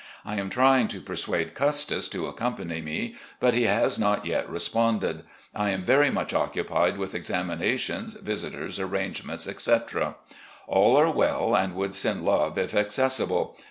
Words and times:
I 0.25 0.37
am 0.37 0.49
trying 0.49 0.87
to 0.87 0.99
persuade 0.99 1.53
Custis 1.53 2.09
to 2.09 2.23
accom 2.23 2.57
pany 2.57 2.83
me, 2.83 3.17
but 3.39 3.53
he 3.53 3.65
has 3.65 3.99
not 3.99 4.25
yet 4.25 4.49
responded. 4.49 5.25
I 5.53 5.69
am 5.69 5.83
very 5.85 6.09
much 6.09 6.33
occupied 6.33 6.97
with 6.97 7.13
examinations, 7.13 8.15
visitors, 8.15 8.79
arrange 8.79 9.23
ments, 9.23 9.47
etc. 9.47 10.15
"All 10.65 10.97
are 10.97 11.11
well, 11.11 11.55
and 11.55 11.75
would 11.75 11.93
send 11.93 12.25
love 12.25 12.57
if 12.57 12.73
accessible. 12.73 13.55